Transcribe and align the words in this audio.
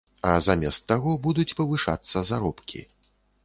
А 0.27 0.29
замест 0.45 0.87
таго 0.93 1.11
будуць 1.29 1.55
павышацца 1.61 2.27
заробкі. 2.33 2.87